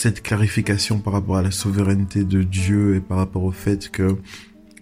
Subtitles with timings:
[0.00, 4.16] cette clarification par rapport à la souveraineté de Dieu et par rapport au fait que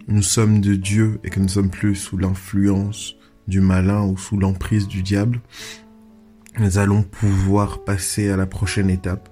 [0.07, 4.17] nous sommes de Dieu et que nous ne sommes plus sous l'influence du malin ou
[4.17, 5.41] sous l'emprise du diable,
[6.57, 9.27] nous allons pouvoir passer à la prochaine étape.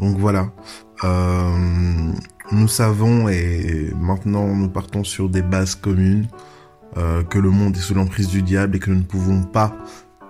[0.00, 0.52] Donc voilà,
[1.04, 2.12] euh,
[2.50, 6.26] nous savons et maintenant nous partons sur des bases communes
[6.96, 9.72] euh, que le monde est sous l'emprise du diable et que nous ne pouvons pas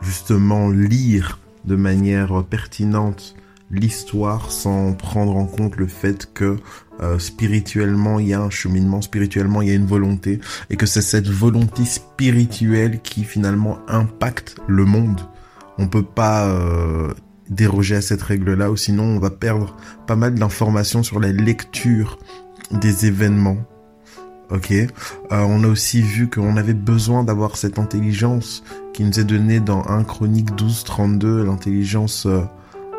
[0.02, 3.36] justement lire de manière pertinente
[3.72, 6.58] l'histoire sans prendre en compte le fait que
[7.00, 10.86] euh, spirituellement il y a un cheminement, spirituellement il y a une volonté et que
[10.86, 15.22] c'est cette volonté spirituelle qui finalement impacte le monde.
[15.78, 17.12] On peut pas euh,
[17.48, 19.74] déroger à cette règle-là ou sinon on va perdre
[20.06, 22.18] pas mal d'informations sur la lecture
[22.70, 23.58] des événements
[24.50, 24.86] ok euh,
[25.30, 29.86] On a aussi vu qu'on avait besoin d'avoir cette intelligence qui nous est donnée dans
[29.86, 32.28] 1 Chronique 12, 32, l'intelligence,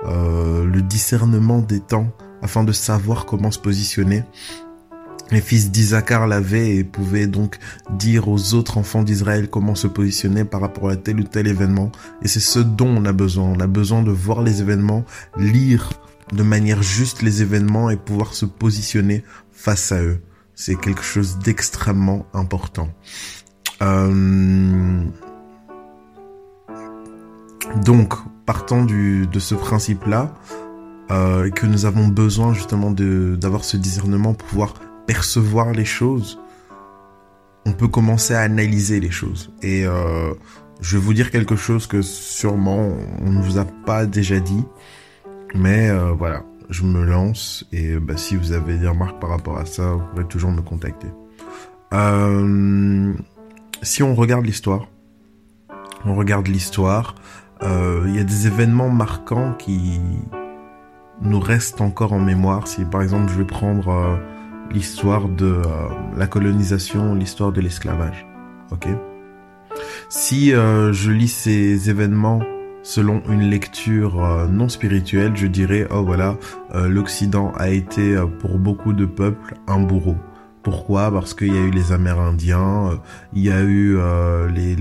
[0.05, 4.23] euh, le discernement des temps, afin de savoir comment se positionner.
[5.31, 7.57] Les fils d'Isaacar l'avaient et pouvaient donc
[7.97, 11.91] dire aux autres enfants d'Israël comment se positionner par rapport à tel ou tel événement.
[12.21, 13.45] Et c'est ce dont on a besoin.
[13.45, 15.05] On a besoin de voir les événements,
[15.37, 15.89] lire
[16.33, 20.19] de manière juste les événements et pouvoir se positionner face à eux.
[20.55, 22.89] C'est quelque chose d'extrêmement important.
[23.81, 25.03] Euh...
[27.83, 28.13] Donc,
[28.45, 30.33] partant du, de ce principe-là,
[31.11, 34.73] euh, que nous avons besoin justement d'avoir ce discernement pour pouvoir
[35.05, 36.39] percevoir les choses,
[37.65, 39.51] on peut commencer à analyser les choses.
[39.61, 40.33] Et euh,
[40.81, 42.89] je vais vous dire quelque chose que sûrement
[43.21, 44.63] on ne vous a pas déjà dit,
[45.53, 49.57] mais euh, voilà je me lance et bah, si vous avez des remarques par rapport
[49.57, 51.07] à ça, vous pouvez toujours me contacter.
[53.83, 54.87] Si on regarde l'histoire,
[56.05, 57.15] on regarde l'histoire,
[57.63, 59.99] il y a des événements marquants qui
[61.21, 62.67] nous restent encore en mémoire.
[62.67, 64.15] Si par exemple je vais prendre euh,
[64.71, 65.61] l'histoire de
[66.15, 68.25] la colonisation, l'histoire de l'esclavage,
[68.71, 68.87] ok?
[70.09, 72.41] Si je lis ces événements
[72.83, 76.37] selon une lecture euh, non spirituelle, je dirais, oh voilà,
[76.75, 80.17] euh, l'Occident a été euh, pour beaucoup de peuples un bourreau.
[80.61, 81.11] Pourquoi?
[81.11, 83.01] Parce qu'il y a eu les Amérindiens,
[83.33, 83.97] il y a eu
[84.53, 84.77] les,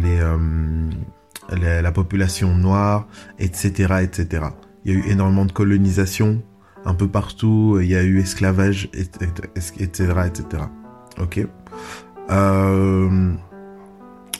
[1.51, 3.07] la population noire,
[3.39, 4.47] etc., etc.
[4.85, 6.43] Il y a eu énormément de colonisation
[6.85, 10.65] un peu partout, il y a eu esclavage, etc., etc.
[11.21, 11.47] Ok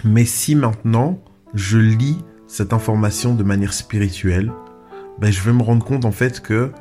[0.05, 1.23] Mais si maintenant
[1.55, 4.53] je lis cette information de manière spirituelle,
[5.19, 6.73] ben, je vais me rendre compte en fait que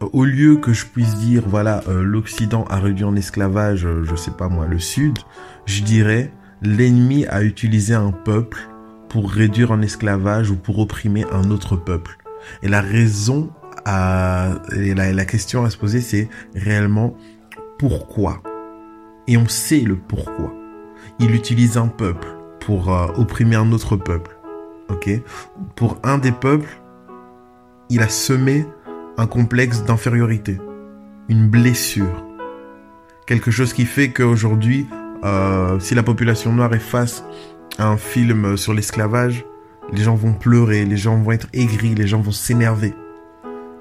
[0.00, 4.14] au lieu que je puisse dire voilà euh, l'Occident a réduit en esclavage, euh, je
[4.14, 5.18] sais pas moi, le Sud,
[5.66, 6.32] je dirais
[6.62, 8.68] l'ennemi a utilisé un peuple
[9.08, 12.18] pour réduire en esclavage ou pour opprimer un autre peuple.
[12.62, 13.50] Et la raison
[13.84, 17.16] à, et la, la question à se poser c'est réellement
[17.78, 18.42] pourquoi.
[19.26, 20.52] Et on sait le pourquoi.
[21.20, 22.28] Il utilise un peuple
[22.60, 24.38] pour euh, opprimer un autre peuple
[24.88, 25.10] ok?
[25.76, 26.80] Pour un des peuples,
[27.90, 28.66] il a semé
[29.16, 30.58] un complexe d'infériorité,
[31.28, 32.24] une blessure,
[33.26, 34.86] quelque chose qui fait qu'aujourd'hui,
[35.24, 37.24] euh, si la population noire est face
[37.78, 39.44] un film sur l'esclavage,
[39.92, 42.94] les gens vont pleurer, les gens vont être aigris, les gens vont s'énerver.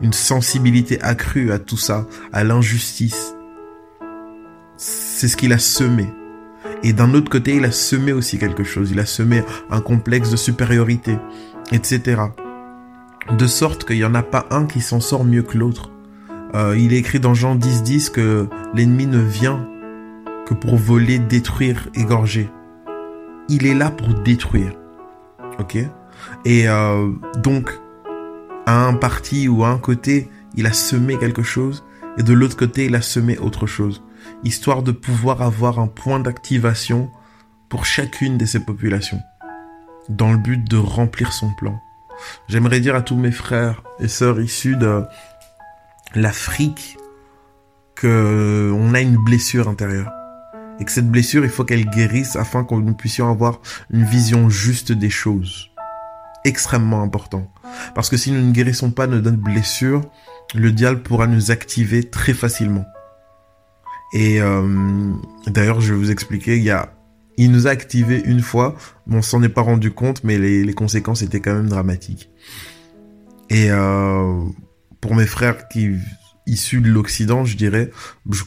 [0.02, 3.36] Une sensibilité accrue à tout ça, à l'injustice.
[4.78, 6.08] C'est ce qu'il a semé.
[6.84, 8.92] Et d'un autre côté, il a semé aussi quelque chose.
[8.92, 11.18] Il a semé un complexe de supériorité,
[11.72, 12.22] etc.
[13.36, 15.92] De sorte qu'il n'y en a pas un qui s'en sort mieux que l'autre.
[16.54, 19.68] Euh, il est écrit dans Jean 10, 10 que l'ennemi ne vient
[20.46, 22.50] que pour voler, détruire, égorger.
[23.50, 24.74] Il est là pour détruire.
[25.60, 25.78] Ok?
[26.46, 27.72] Et euh, donc,
[28.66, 31.86] à un parti ou à un côté, il a semé quelque chose,
[32.18, 34.04] et de l'autre côté, il a semé autre chose
[34.44, 37.10] histoire de pouvoir avoir un point d'activation
[37.70, 39.20] pour chacune de ces populations,
[40.10, 41.80] dans le but de remplir son plan.
[42.48, 45.04] J'aimerais dire à tous mes frères et sœurs issus de
[46.16, 46.98] l'Afrique
[47.96, 50.12] que on a une blessure intérieure
[50.80, 54.50] et que cette blessure, il faut qu'elle guérisse afin que nous puissions avoir une vision
[54.50, 55.72] juste des choses.
[56.44, 57.52] Extrêmement important.
[57.96, 60.02] Parce que si nous ne guérissons pas notre blessure,
[60.56, 62.86] le diable pourra nous activer très facilement.
[64.14, 65.12] Et euh,
[65.48, 66.94] d'ailleurs, je vais vous expliquer, il y a,
[67.38, 68.76] il nous a activé une fois,
[69.10, 72.30] on s'en est pas rendu compte, mais les, les, conséquences étaient quand même dramatiques.
[73.50, 74.44] Et euh,
[75.02, 75.96] pour mes frères qui
[76.46, 77.92] issus de l'Occident, je dirais,
[78.32, 78.44] je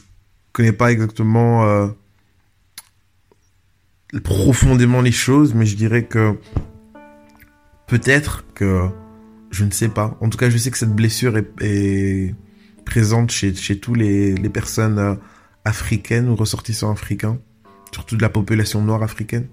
[0.51, 1.87] connais pas exactement euh,
[4.19, 6.37] profondément les choses, mais je dirais que
[7.87, 8.89] peut-être que
[9.51, 10.17] je ne sais pas.
[10.21, 12.35] En tout cas, je sais que cette blessure est,
[12.85, 15.15] présente chez, chez tous les, les personnes euh,
[15.65, 17.37] africaines ou ressortissants africains,
[17.93, 19.47] surtout de la population noire africaine.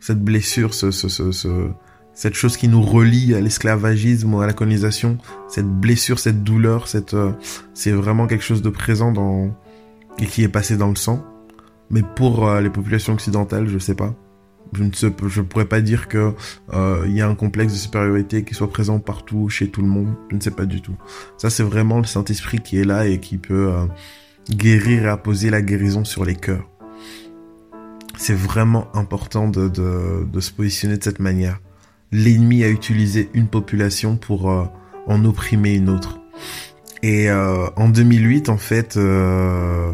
[0.00, 1.70] Cette blessure, ce, ce, ce,
[2.14, 5.18] cette chose qui nous relie à l'esclavagisme ou à la colonisation,
[5.48, 7.32] cette blessure, cette douleur, cette, euh,
[7.74, 9.56] c'est vraiment quelque chose de présent dans
[10.18, 11.24] et qui est passé dans le sang.
[11.90, 14.14] Mais pour euh, les populations occidentales, je sais pas
[14.72, 16.32] je ne sais, je pourrais pas dire que
[16.72, 19.88] euh, il y a un complexe de supériorité qui soit présent partout chez tout le
[19.88, 20.14] monde.
[20.30, 20.96] Je ne sais pas du tout.
[21.38, 23.86] Ça, c'est vraiment le Saint Esprit qui est là et qui peut euh,
[24.50, 26.68] guérir et apposer la guérison sur les cœurs.
[28.16, 31.60] C'est vraiment important de, de, de, se positionner de cette manière.
[32.12, 34.64] L'ennemi a utilisé une population pour euh,
[35.06, 36.20] en opprimer une autre.
[37.02, 39.92] Et euh, en 2008, en fait, euh,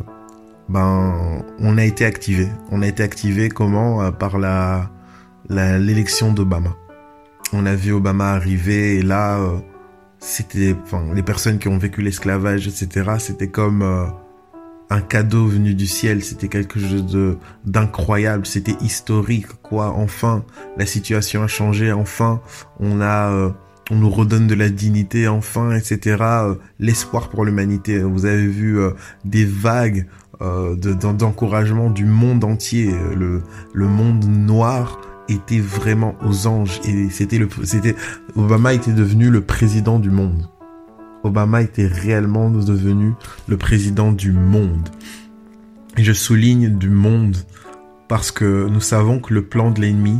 [0.70, 2.48] ben on a été activé.
[2.70, 4.02] On a été activé comment?
[4.02, 4.90] Euh, Par la
[5.48, 6.76] l'élection d'Obama.
[7.52, 9.58] On a vu Obama arriver et là euh,
[10.20, 10.76] c'était
[11.12, 13.14] les personnes qui ont vécu l'esclavage etc.
[13.18, 14.06] C'était comme euh,
[14.90, 19.90] un cadeau venu du ciel, c'était quelque chose de d'incroyable, c'était historique quoi.
[19.90, 20.44] Enfin,
[20.76, 22.40] la situation a changé, enfin,
[22.78, 23.52] on a
[23.90, 26.22] on nous redonne de la dignité, enfin, etc.
[26.78, 27.98] L'espoir pour l'humanité.
[28.04, 28.78] Vous avez vu
[29.24, 30.06] des vagues
[30.42, 32.94] euh, d'encouragement du monde entier.
[33.16, 33.42] Le,
[33.72, 37.94] le monde noir était vraiment aux anges et c'était le c'était
[38.34, 40.48] Obama était devenu le président du monde.
[41.22, 43.12] Obama était réellement devenu
[43.46, 44.88] le président du monde.
[45.96, 47.36] Et je souligne du monde
[48.08, 50.18] parce que nous savons que le plan de l'ennemi,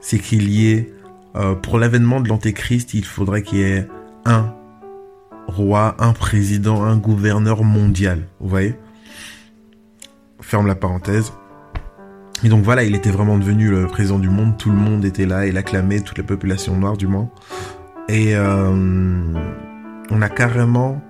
[0.00, 0.92] c'est qu'il y ait,
[1.36, 3.88] euh, pour l'avènement de l'antéchrist, il faudrait qu'il y ait
[4.24, 4.52] un
[5.46, 8.26] roi, un président, un gouverneur mondial.
[8.40, 8.74] Vous voyez?
[10.44, 11.32] Ferme la parenthèse.
[12.42, 15.24] Et donc voilà, il était vraiment devenu le président du monde, tout le monde était
[15.24, 17.30] là, il acclamait toute la population noire du moins.
[18.08, 19.32] Et euh,
[20.10, 21.00] on a carrément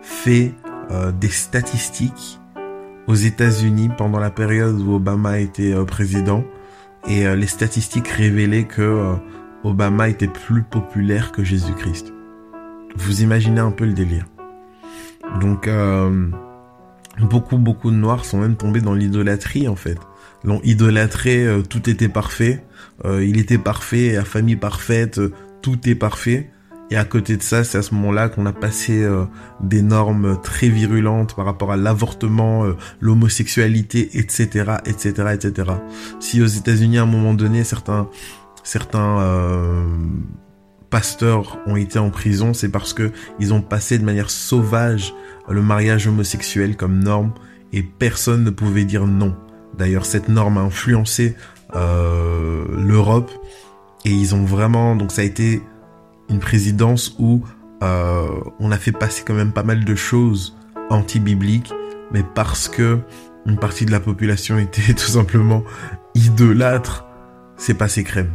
[0.00, 0.54] fait
[0.92, 2.38] euh, des statistiques
[3.08, 6.44] aux États-Unis pendant la période où Obama était euh, président.
[7.08, 9.14] Et les statistiques révélaient que
[9.62, 12.12] Obama était plus populaire que Jésus-Christ.
[12.96, 14.24] Vous imaginez un peu le délire.
[15.40, 15.68] Donc
[17.24, 19.98] beaucoup beaucoup de noirs sont même tombés dans l'idolâtrie en fait.
[20.44, 22.62] L'ont idolâtré, euh, tout était parfait,
[23.04, 25.32] euh, il était parfait, la famille parfaite, euh,
[25.62, 26.50] tout est parfait.
[26.90, 29.04] Et à côté de ça, c'est à ce moment-là qu'on a passé
[29.60, 32.64] des normes très virulentes par rapport à l'avortement,
[33.00, 35.72] l'homosexualité, etc., etc., etc.
[36.20, 38.08] Si aux États-Unis à un moment donné, certains
[38.62, 39.18] certains
[40.90, 45.12] pasteurs ont été en prison, c'est parce que ils ont passé de manière sauvage
[45.48, 47.32] le mariage homosexuel comme norme
[47.72, 49.36] et personne ne pouvait dire non.
[49.76, 51.36] D'ailleurs, cette norme a influencé
[51.74, 53.30] euh, l'Europe
[54.04, 55.62] et ils ont vraiment donc ça a été
[56.28, 57.42] une présidence où
[57.82, 60.56] euh, on a fait passer quand même pas mal de choses
[60.90, 61.72] anti-bibliques,
[62.12, 63.00] mais parce que
[63.46, 65.62] une partie de la population était tout simplement
[66.14, 67.04] idolâtre,
[67.56, 68.30] c'est passé crème.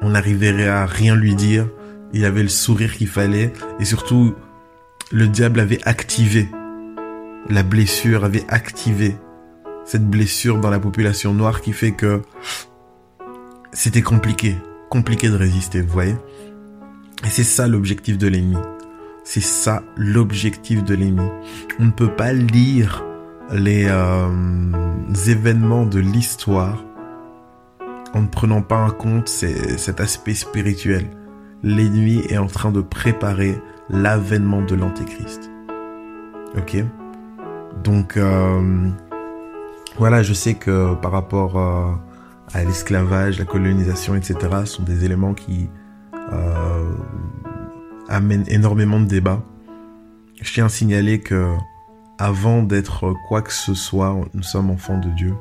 [0.00, 1.68] On n'arriverait à rien lui dire,
[2.12, 4.34] il avait le sourire qu'il fallait et surtout
[5.10, 6.48] le diable avait activé
[7.48, 9.16] la blessure avait activé
[9.84, 12.22] cette blessure dans la population noire qui fait que
[13.72, 14.56] c'était compliqué,
[14.90, 16.16] compliqué de résister, vous voyez
[17.24, 18.58] Et c'est ça l'objectif de l'ennemi.
[19.24, 21.28] C'est ça l'objectif de l'ennemi.
[21.78, 23.04] On ne peut pas lire
[23.50, 24.28] les euh,
[25.26, 26.84] événements de l'histoire
[28.14, 31.06] en ne prenant pas en compte cet aspect spirituel
[31.62, 35.50] l'ennemi est en train de préparer l'avènement de l'Antéchrist.
[36.56, 36.76] Ok?
[37.84, 38.88] Donc euh,
[39.96, 41.92] voilà, je sais que par rapport euh,
[42.52, 45.68] à l'esclavage, la colonisation, etc., sont des éléments qui
[46.32, 46.92] euh,
[48.08, 49.42] amènent énormément de débats.
[50.40, 51.54] Je tiens à signaler que
[52.18, 55.34] avant d'être quoi que ce soit, nous sommes enfants de Dieu.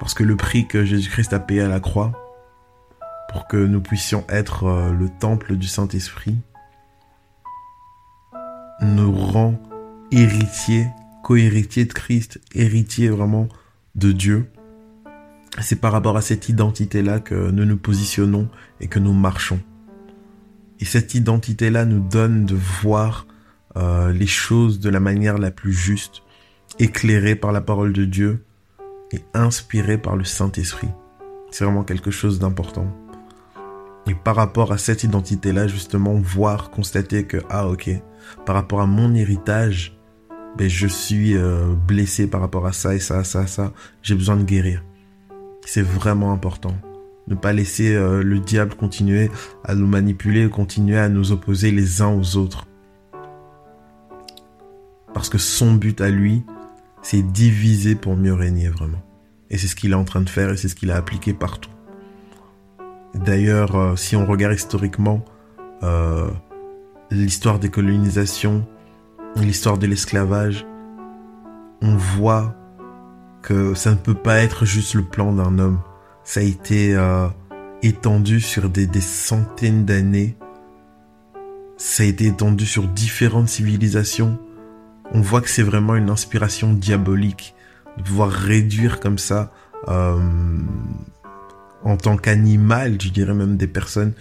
[0.00, 2.12] Parce que le prix que Jésus-Christ a payé à la croix,
[3.30, 6.36] pour que nous puissions être euh, le temple du Saint-Esprit,
[8.80, 9.60] nous rend
[10.10, 10.86] héritiers,
[11.22, 13.48] co-héritiers de Christ, héritiers vraiment
[13.94, 14.50] de Dieu.
[15.60, 18.48] C'est par rapport à cette identité-là que nous nous positionnons
[18.80, 19.60] et que nous marchons.
[20.80, 23.26] Et cette identité-là nous donne de voir
[23.76, 26.22] euh, les choses de la manière la plus juste,
[26.78, 28.44] éclairée par la parole de Dieu
[29.12, 30.88] et inspirée par le Saint-Esprit.
[31.50, 32.86] C'est vraiment quelque chose d'important.
[34.06, 37.90] Et par rapport à cette identité-là, justement, voir, constater que, ah ok,
[38.44, 39.98] par rapport à mon héritage,
[40.56, 44.36] ben, je suis euh, blessé par rapport à ça et ça, ça, ça, j'ai besoin
[44.36, 44.84] de guérir.
[45.66, 46.74] C'est vraiment important.
[47.26, 49.30] ne pas laisser euh, le diable continuer
[49.64, 52.66] à nous manipuler, continuer à nous opposer les uns aux autres.
[55.14, 56.44] Parce que son but à lui,
[57.02, 59.02] c'est diviser pour mieux régner vraiment.
[59.50, 61.32] Et c'est ce qu'il est en train de faire et c'est ce qu'il a appliqué
[61.32, 61.70] partout.
[63.14, 65.24] D'ailleurs, euh, si on regarde historiquement
[65.82, 66.28] euh,
[67.10, 68.66] l'histoire des colonisations,
[69.36, 70.66] l'histoire de l'esclavage,
[71.80, 72.54] on voit
[73.42, 75.80] que ça ne peut pas être juste le plan d'un homme.
[76.24, 77.28] Ça a été euh,
[77.82, 80.36] étendu sur des, centaines d'années.
[81.76, 84.38] Ça a été étendu sur différentes civilisations.
[85.12, 87.54] On voit que c'est vraiment une inspiration diabolique
[87.98, 89.52] de pouvoir réduire comme ça
[91.84, 94.12] en tant qu'animal, je dirais même des personnes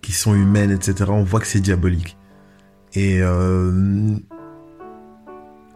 [0.00, 1.10] qui sont humaines, etc.
[1.10, 2.16] On voit que c'est diabolique.
[2.94, 4.16] Et euh,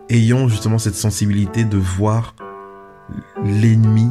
[0.08, 2.34] ayons justement cette sensibilité de voir
[3.44, 4.10] l'ennemi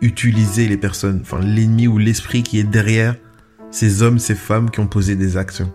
[0.00, 3.16] utiliser les personnes, enfin l'ennemi ou l'esprit qui est derrière
[3.70, 5.72] ces hommes, ces femmes qui ont posé des actions,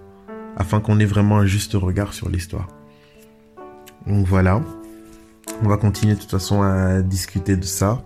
[0.58, 2.68] afin qu'on ait vraiment un juste regard sur l'histoire.
[4.08, 4.62] Donc voilà,
[5.64, 8.04] on va continuer de toute façon à discuter de ça,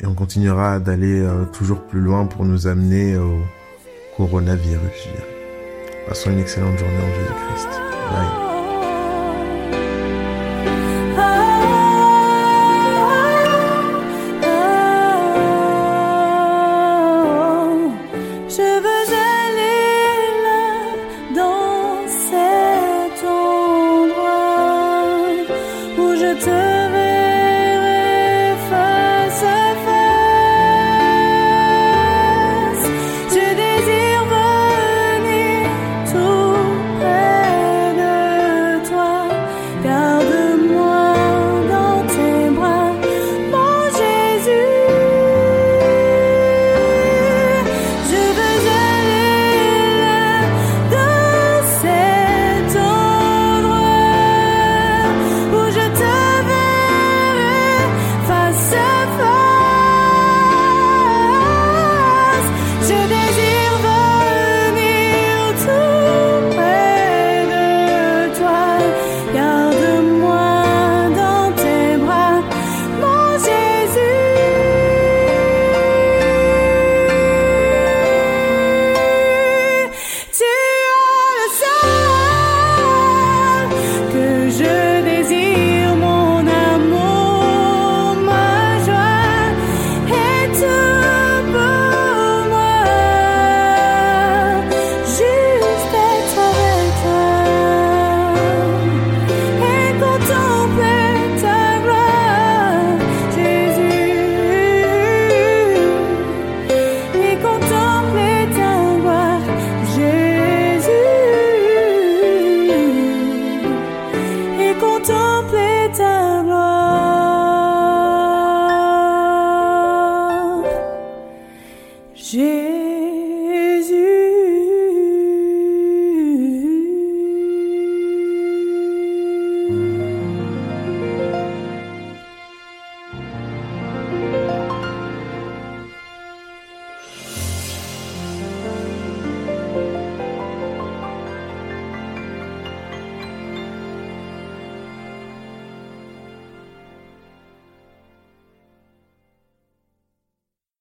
[0.00, 3.38] et on continuera d'aller euh, toujours plus loin pour nous amener au
[4.16, 5.08] coronavirus.
[6.06, 7.68] Passons une excellente journée en Jésus-Christ.
[8.10, 8.47] Bye.